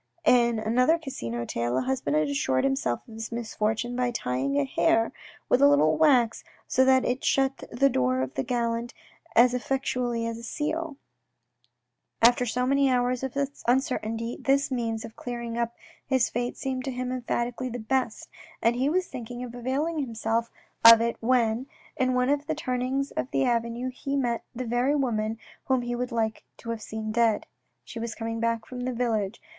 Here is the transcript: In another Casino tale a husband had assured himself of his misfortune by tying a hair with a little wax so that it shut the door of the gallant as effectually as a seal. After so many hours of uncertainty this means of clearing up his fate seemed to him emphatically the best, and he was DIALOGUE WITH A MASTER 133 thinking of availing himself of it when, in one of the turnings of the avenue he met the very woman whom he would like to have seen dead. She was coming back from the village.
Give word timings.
In 0.25 0.57
another 0.57 0.97
Casino 0.97 1.45
tale 1.45 1.77
a 1.77 1.81
husband 1.81 2.15
had 2.15 2.27
assured 2.27 2.63
himself 2.63 3.07
of 3.07 3.13
his 3.13 3.31
misfortune 3.31 3.95
by 3.95 4.09
tying 4.09 4.57
a 4.57 4.65
hair 4.65 5.13
with 5.47 5.61
a 5.61 5.67
little 5.67 5.95
wax 5.95 6.43
so 6.67 6.83
that 6.83 7.05
it 7.05 7.23
shut 7.23 7.63
the 7.71 7.87
door 7.87 8.21
of 8.21 8.33
the 8.33 8.41
gallant 8.41 8.95
as 9.35 9.53
effectually 9.53 10.25
as 10.25 10.39
a 10.39 10.43
seal. 10.43 10.97
After 12.19 12.47
so 12.47 12.65
many 12.65 12.89
hours 12.89 13.21
of 13.21 13.37
uncertainty 13.67 14.37
this 14.41 14.71
means 14.71 15.05
of 15.05 15.15
clearing 15.15 15.55
up 15.55 15.75
his 16.07 16.31
fate 16.31 16.57
seemed 16.57 16.83
to 16.85 16.91
him 16.91 17.11
emphatically 17.11 17.69
the 17.69 17.77
best, 17.77 18.27
and 18.59 18.75
he 18.75 18.89
was 18.89 19.07
DIALOGUE 19.07 19.29
WITH 19.29 19.29
A 19.29 19.33
MASTER 19.35 19.37
133 19.37 19.37
thinking 19.37 19.43
of 19.43 19.53
availing 19.53 19.99
himself 19.99 20.51
of 20.83 20.99
it 20.99 21.17
when, 21.19 21.67
in 21.95 22.15
one 22.15 22.29
of 22.29 22.47
the 22.47 22.55
turnings 22.55 23.11
of 23.11 23.29
the 23.29 23.45
avenue 23.45 23.91
he 23.93 24.15
met 24.15 24.43
the 24.55 24.65
very 24.65 24.95
woman 24.95 25.37
whom 25.65 25.83
he 25.83 25.93
would 25.95 26.11
like 26.11 26.41
to 26.57 26.71
have 26.71 26.81
seen 26.81 27.11
dead. 27.11 27.45
She 27.83 27.99
was 27.99 28.15
coming 28.15 28.39
back 28.39 28.65
from 28.65 28.79
the 28.85 28.93
village. 28.93 29.39